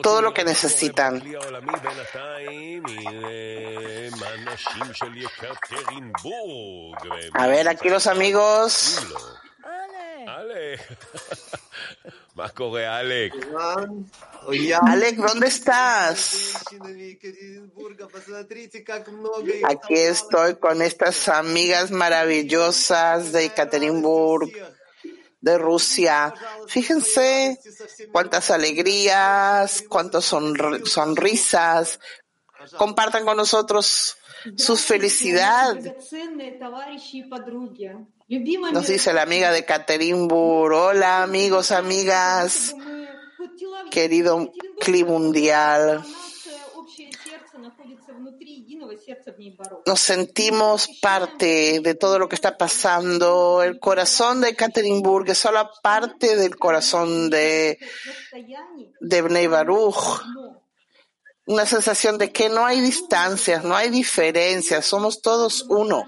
todo 0.03 0.23
lo 0.23 0.35
que 0.35 0.45
necesitan. 0.45 1.23
A 7.35 7.47
ver, 7.47 7.69
aquí 7.69 7.89
los 7.89 8.07
amigos. 8.07 9.01
Ale, 9.65 10.79
Más 12.35 12.53
coge 12.53 12.87
Alex. 12.87 13.37
Alex, 14.87 15.19
¿dónde 15.19 15.47
estás? 15.47 16.65
Aquí 19.65 19.95
estoy 19.95 20.57
con 20.57 20.83
estas 20.83 21.29
amigas 21.29 21.91
maravillosas 21.91 23.33
de 23.33 23.45
Ekaterinburg, 23.47 24.51
de 25.41 25.59
Rusia. 25.59 26.33
Fíjense 26.69 27.59
cuántas 28.11 28.51
alegrías, 28.51 29.85
cuántas 29.89 30.25
sonrisas. 30.25 32.01
Compartan 32.79 33.25
con 33.25 33.37
nosotros 33.37 34.17
su 34.57 34.77
felicidad. 34.77 35.77
Nos 38.73 38.87
dice 38.87 39.13
la 39.13 39.23
amiga 39.23 39.53
de 39.53 39.65
Katerinburg, 39.65 40.75
hola 40.75 41.23
amigos, 41.23 41.71
amigas, 41.71 42.75
querido 43.91 44.53
clima 44.81 45.11
mundial. 45.11 46.03
Nos 49.87 50.01
sentimos 50.01 50.89
parte 51.01 51.81
de 51.81 51.95
todo 51.95 52.19
lo 52.19 52.29
que 52.29 52.35
está 52.35 52.57
pasando. 52.57 53.63
El 53.63 53.79
corazón 53.79 54.41
de 54.41 54.55
Katerinburg 54.55 55.29
es 55.31 55.39
solo 55.39 55.71
parte 55.83 56.37
del 56.37 56.57
corazón 56.57 57.31
de, 57.31 57.79
de 59.01 59.23
Bnei 59.23 59.47
Baruch 59.47 60.23
una 61.47 61.67
sensación 61.67 62.19
de 62.19 62.33
que 62.33 62.49
no 62.49 62.65
hay 62.65 62.81
distancias, 62.81 63.65
no 63.65 63.75
hay 63.75 63.91
diferencias, 63.91 64.87
somos 64.87 65.23
todos 65.23 65.67
uno. 65.69 66.05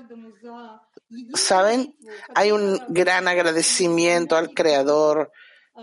¿Saben? 1.34 1.96
Hay 2.34 2.50
un 2.50 2.80
gran 2.88 3.28
agradecimiento 3.28 4.36
al 4.36 4.50
Creador 4.50 5.30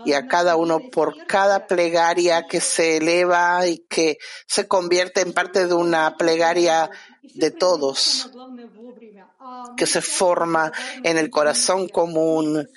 y 0.04 0.14
a 0.14 0.26
cada 0.26 0.56
uno 0.56 0.80
por 0.90 1.26
cada 1.26 1.66
plegaria 1.66 2.46
que 2.46 2.60
se 2.60 2.96
eleva 2.96 3.66
y 3.66 3.78
que 3.88 4.18
se 4.46 4.66
convierte 4.66 5.20
en 5.20 5.32
parte 5.32 5.66
de 5.66 5.74
una 5.74 6.16
plegaria 6.16 6.90
de 7.22 7.50
todos, 7.50 8.30
que 9.76 9.86
se 9.86 10.00
forma 10.00 10.72
en 11.02 11.18
el 11.18 11.30
corazón 11.30 11.88
común 11.88 12.68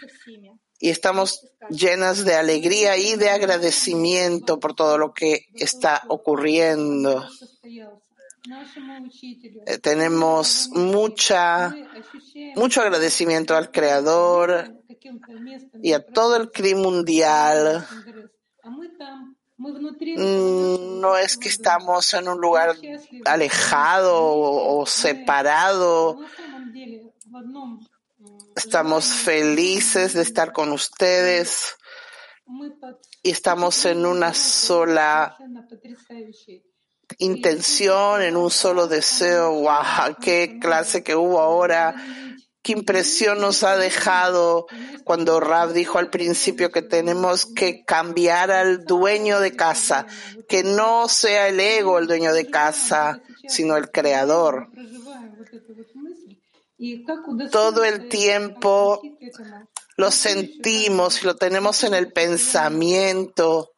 y 0.80 0.90
estamos 0.90 1.48
llenas 1.70 2.26
de 2.26 2.36
alegría 2.36 2.98
y 2.98 3.16
de 3.16 3.30
agradecimiento 3.30 4.60
por 4.60 4.76
todo 4.76 4.98
lo 4.98 5.14
que 5.14 5.48
está 5.56 6.04
ocurriendo. 6.10 7.28
Eh, 9.66 9.78
tenemos 9.80 10.70
mucha, 10.74 11.76
mucho 12.56 12.82
agradecimiento 12.82 13.56
al 13.56 13.72
Creador 13.72 14.76
y 15.82 15.94
a 15.94 16.06
todo 16.06 16.36
el 16.36 16.52
CRI 16.52 16.76
mundial. 16.76 17.86
Mm, 19.58 21.00
no 21.00 21.18
es 21.18 21.38
que 21.38 21.48
estamos 21.48 22.14
en 22.14 22.28
un 22.28 22.40
lugar 22.40 22.76
alejado 23.26 24.14
o 24.22 24.86
separado. 24.86 26.20
Estamos 28.56 29.06
felices 29.06 30.14
de 30.14 30.22
estar 30.22 30.54
con 30.54 30.72
ustedes 30.72 31.76
y 33.22 33.32
estamos 33.32 33.86
en 33.86 34.06
una 34.06 34.34
sola 34.34 35.38
intención, 37.18 38.22
en 38.22 38.38
un 38.38 38.50
solo 38.50 38.88
deseo. 38.88 39.52
¡Wow! 39.52 40.16
¡Qué 40.22 40.58
clase 40.62 41.04
que 41.04 41.16
hubo 41.16 41.40
ahora! 41.40 41.96
qué 42.66 42.72
impresión 42.72 43.40
nos 43.40 43.64
ha 43.64 43.78
dejado 43.78 44.66
cuando 45.04 45.40
Rab 45.40 45.72
dijo 45.72 46.00
al 46.00 46.10
principio 46.10 46.72
que 46.72 46.82
tenemos 46.82 47.46
que 47.46 47.86
cambiar 47.86 48.50
al 48.50 48.86
dueño 48.86 49.40
de 49.40 49.56
casa, 49.56 50.08
que 50.50 50.64
no 50.64 51.08
sea 51.08 51.48
el 51.48 51.60
ego 51.60 52.00
el 52.00 52.08
dueño 52.08 52.34
de 52.34 52.50
casa, 52.50 53.22
sino 53.48 53.78
el 53.78 53.92
creador. 53.92 54.70
Todo 57.52 57.84
el 57.86 58.10
tiempo 58.10 59.02
lo 59.98 60.12
sentimos, 60.12 61.22
y 61.22 61.26
lo 61.26 61.36
tenemos 61.36 61.84
en 61.84 61.94
el 61.94 62.12
pensamiento. 62.12 63.72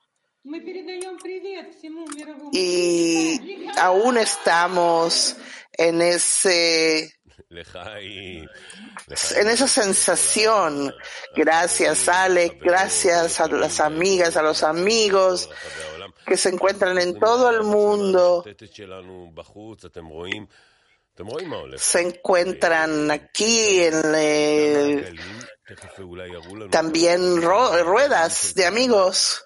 Y 2.52 3.68
aún 3.78 4.18
estamos 4.18 5.36
en 5.74 6.02
ese 6.02 7.18
en 7.50 9.48
esa 9.48 9.68
sensación. 9.68 10.94
Gracias, 11.36 12.10
Alex, 12.10 12.60
gracias 12.60 13.40
a 13.40 13.48
las 13.48 13.80
amigas, 13.80 14.36
a 14.38 14.42
los 14.42 14.64
amigos 14.64 15.50
que 16.26 16.36
se 16.36 16.50
encuentran 16.50 16.98
en 16.98 17.18
todo 17.20 17.50
el 17.50 17.64
mundo 17.64 18.44
se 21.78 22.02
encuentran 22.02 23.10
aquí 23.12 23.82
en 23.82 24.16
el, 24.16 25.20
también 26.70 27.42
ruedas 27.42 28.54
de 28.54 28.66
amigos 28.66 29.46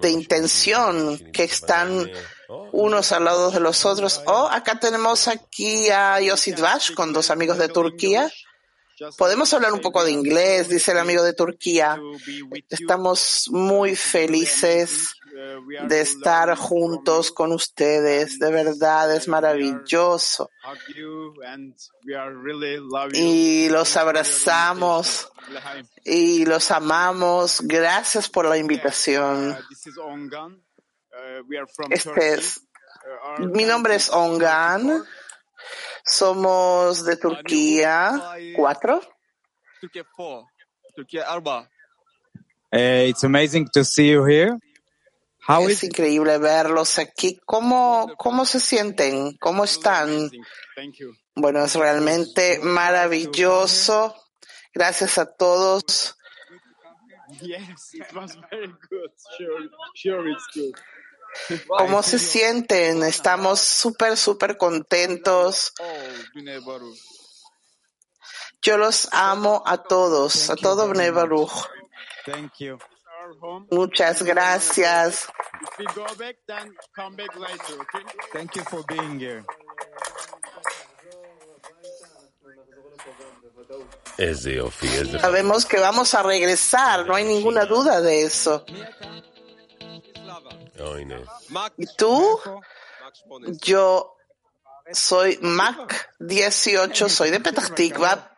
de 0.00 0.10
intención 0.10 1.18
que 1.32 1.44
están 1.44 2.10
unos 2.72 3.12
al 3.12 3.24
lado 3.24 3.50
de 3.50 3.60
los 3.60 3.84
otros. 3.84 4.20
Oh, 4.26 4.48
acá 4.50 4.78
tenemos 4.78 5.28
aquí 5.28 5.88
a 5.90 6.20
Yosif 6.20 6.60
Bash 6.60 6.94
con 6.94 7.12
dos 7.12 7.30
amigos 7.30 7.58
de 7.58 7.68
Turquía. 7.68 8.30
Podemos 9.18 9.52
hablar 9.52 9.72
un 9.72 9.80
poco 9.80 10.04
de 10.04 10.12
inglés, 10.12 10.68
dice 10.68 10.92
el 10.92 10.98
amigo 10.98 11.22
de 11.22 11.32
Turquía. 11.32 12.00
Estamos 12.68 13.48
muy 13.50 13.96
felices 13.96 15.14
de 15.88 16.00
estar 16.00 16.56
juntos 16.56 17.32
con 17.32 17.52
ustedes. 17.52 18.38
De 18.38 18.50
verdad 18.50 19.14
es 19.14 19.28
maravilloso. 19.28 20.50
Y 23.12 23.68
los 23.68 23.96
abrazamos 23.96 25.28
y 26.04 26.44
los 26.46 26.70
amamos. 26.70 27.60
Gracias 27.62 28.28
por 28.28 28.46
la 28.46 28.56
invitación. 28.56 29.56
Este 31.90 32.34
es, 32.34 32.60
mi 33.38 33.64
nombre 33.64 33.96
es 33.96 34.10
Ongan. 34.10 35.04
Somos 36.04 37.04
de 37.04 37.16
Turquía. 37.16 38.34
¿Cuatro? 38.56 39.00
Uh, 42.72 43.06
it's 43.06 43.22
amazing 43.22 43.68
to 43.72 43.84
see 43.84 44.10
you 44.10 44.24
here. 44.24 44.58
How 45.46 45.68
Es 45.68 45.72
is 45.72 45.84
increíble 45.84 46.38
verlos 46.38 46.98
aquí. 46.98 47.38
¿Cómo, 47.44 48.12
cómo 48.16 48.44
se 48.46 48.60
sienten? 48.60 49.36
¿Cómo 49.38 49.64
están? 49.64 50.30
Bueno, 51.34 51.64
es 51.64 51.74
realmente 51.74 52.60
maravilloso. 52.62 54.14
Gracias 54.72 55.18
a 55.18 55.26
todos. 55.26 56.16
Yes, 57.40 57.94
it 57.94 58.12
was 58.14 58.36
very 58.50 58.68
good. 58.68 59.10
Sure, 59.36 59.68
sure, 59.94 60.30
it's 60.30 60.46
good. 60.54 60.74
¿Cómo 61.66 62.02
se 62.02 62.18
sienten? 62.18 63.02
Estamos 63.02 63.60
súper, 63.60 64.16
súper 64.16 64.56
contentos. 64.56 65.72
Yo 68.62 68.78
los 68.78 69.08
amo 69.12 69.62
a 69.66 69.82
todos, 69.82 70.48
a 70.48 70.56
todo 70.56 70.88
Bnei 70.88 71.10
Baruch. 71.10 71.68
Muchas 73.70 74.22
gracias. 74.22 75.28
Es 84.16 84.42
de 84.44 85.18
Sabemos 85.20 85.66
que 85.66 85.78
vamos 85.78 86.14
a 86.14 86.22
regresar, 86.22 87.06
no 87.06 87.14
hay 87.14 87.24
ninguna 87.24 87.64
duda 87.64 88.00
de 88.00 88.22
eso. 88.22 88.64
¿Y 91.76 91.86
tú? 91.96 92.40
Yo 93.62 94.16
soy 94.92 95.38
Mac 95.42 96.14
18, 96.18 97.08
soy 97.08 97.30
de 97.30 97.40
Petartikva 97.40 98.36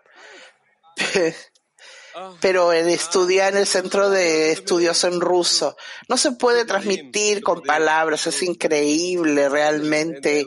pero 2.40 2.72
estudia 2.72 3.48
en 3.48 3.56
el 3.56 3.66
centro 3.66 4.10
de 4.10 4.52
estudios 4.52 5.04
en 5.04 5.20
ruso. 5.20 5.76
No 6.08 6.16
se 6.16 6.32
puede 6.32 6.64
transmitir 6.64 7.42
con 7.42 7.62
palabras, 7.62 8.26
es 8.26 8.42
increíble 8.42 9.48
realmente. 9.48 10.44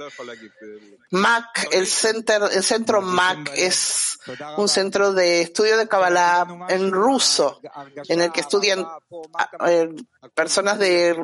Mac, 1.12 1.70
el, 1.72 1.88
center, 1.88 2.42
el 2.52 2.64
centro 2.64 3.02
Mac 3.02 3.52
es 3.56 4.20
un 4.58 4.70
centro 4.70 5.14
de 5.14 5.42
estudio 5.42 5.78
de 5.78 5.88
Kabbalah 5.88 6.68
en 6.70 6.92
ruso, 6.92 7.60
en 8.08 8.22
el 8.22 8.32
que 8.32 8.42
estudian 8.42 8.86
ah, 8.86 9.50
eh, 9.68 9.90
personas 10.36 10.78
de 10.78 11.16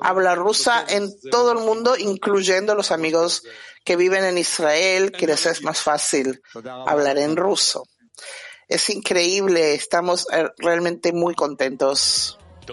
habla 0.00 0.36
rusa 0.36 0.84
en 0.88 1.10
todo 1.30 1.52
el 1.52 1.58
mundo, 1.58 1.96
incluyendo 1.96 2.76
los 2.76 2.92
amigos 2.92 3.42
que 3.84 3.96
viven 3.96 4.24
en 4.24 4.38
Israel, 4.38 5.10
que 5.10 5.26
les 5.26 5.44
es 5.46 5.62
más 5.62 5.80
fácil 5.80 6.40
hablar 6.86 7.18
en 7.18 7.36
ruso 7.36 7.84
es 8.70 8.88
increíble, 8.88 9.74
estamos 9.74 10.26
eh, 10.32 10.48
realmente 10.58 11.12
muy 11.12 11.34
contentos. 11.34 12.38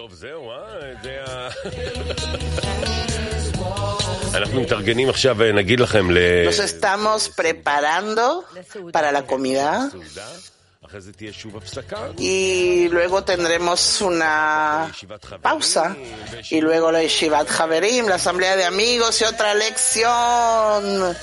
Nos 6.44 6.58
estamos 6.60 7.30
preparando 7.30 8.44
para 8.92 9.10
la 9.10 9.26
comida. 9.26 9.90
Y 12.16 12.88
luego 12.88 13.24
tendremos 13.24 14.00
una 14.00 14.92
pausa. 15.42 15.96
Y 16.50 16.60
luego 16.60 16.92
la 16.92 17.02
Yeshivat 17.02 17.50
Haverim, 17.60 18.06
la 18.06 18.14
asamblea 18.14 18.56
de 18.56 18.64
amigos 18.64 19.20
y 19.20 19.24
otra 19.24 19.54
lección. 19.54 21.16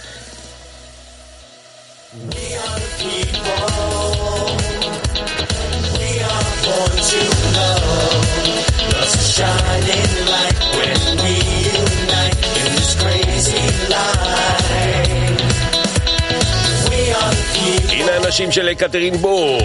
הנה 17.88 18.12
האנשים 18.12 18.52
של 18.52 18.68
יקטרינבורג. 18.68 19.64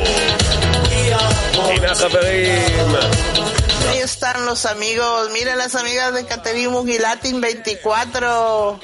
הנה 1.55 1.91
החברים. 1.91 2.95
Ahí 3.89 3.99
están 3.99 4.45
los 4.45 4.65
amigos, 4.65 5.31
miren 5.31 5.57
las 5.57 5.75
amigas 5.75 6.13
de 6.13 6.25
Caterina 6.25 6.79
y 6.87 6.97
Latin 6.97 7.39
24, 7.39 8.79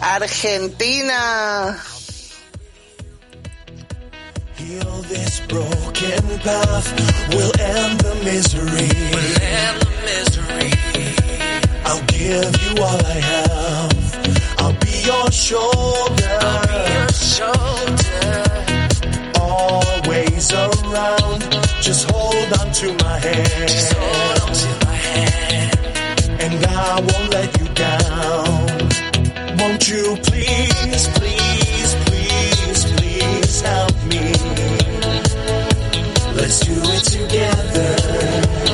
Argentina. 0.00 1.18
Heal 4.71 5.01
this 5.09 5.41
broken 5.49 6.23
path. 6.39 6.87
We'll 7.35 7.51
end 7.59 7.99
the 7.99 8.15
misery. 8.23 8.87
We'll 9.11 9.41
end 9.59 9.81
the 9.83 9.91
misery. 10.07 10.71
I'll 11.83 12.05
give 12.05 12.55
you 12.63 12.71
all 12.81 13.05
I 13.05 13.19
have. 13.31 13.91
I'll 14.59 14.77
be 14.79 14.95
your 15.03 15.29
shoulder. 15.29 16.37
I'll 16.39 16.67
be 16.71 16.79
your 16.95 17.11
shoulder. 17.35 18.31
Always 19.41 20.53
around. 20.53 21.41
Just 21.81 22.09
hold 22.09 22.53
on 22.61 22.71
to 22.71 22.93
my 23.03 23.17
hand. 23.19 23.67
Just 23.67 23.91
hold 23.91 24.39
on 24.39 24.53
to 24.53 24.69
my 24.85 24.95
hand. 24.95 25.71
And 26.39 26.65
I 26.65 26.99
won't 27.01 27.29
let 27.33 27.59
you 27.59 27.67
down. 27.75 28.67
Won't 29.59 29.89
you 29.89 30.15
please, 30.23 31.07
please, 31.19 31.95
please, 32.05 32.85
please 32.95 33.61
help 33.63 33.90
me? 33.90 33.90
Let's 36.51 36.65
do 36.65 36.73
it 36.83 37.29
together. 37.29 38.70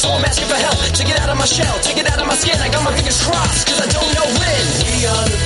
So 0.00 0.08
I'm 0.12 0.24
asking 0.24 0.48
for 0.48 0.54
help 0.54 0.78
to 0.96 1.04
get 1.04 1.20
out 1.20 1.28
of 1.28 1.36
my 1.36 1.44
shell, 1.44 1.78
to 1.78 1.94
get 1.94 2.10
out 2.10 2.18
of 2.18 2.26
my 2.26 2.34
skin. 2.34 2.58
I 2.58 2.70
got 2.70 2.82
my 2.82 2.94
fingers 2.96 3.22
crossed, 3.22 3.66
cause 3.68 3.80
I 3.80 3.86
don't 3.86 4.14
know 4.16 4.26
when. 4.40 5.39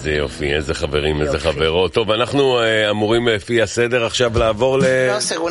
איזה 0.00 0.12
יופי, 0.12 0.54
איזה 0.54 0.74
חברים, 0.74 1.20
איזה 1.20 1.38
חברות. 1.38 1.92
טוב, 1.92 2.10
אנחנו 2.10 2.60
אה, 2.60 2.90
אמורים 2.90 3.28
לפי 3.28 3.62
הסדר 3.62 4.06
עכשיו 4.06 4.38
לעבור 4.38 4.78
ל... 4.78 4.82
Según 5.28 5.48